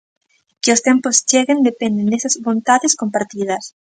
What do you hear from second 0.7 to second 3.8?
os tempos cheguen depende desas vontades compartidas.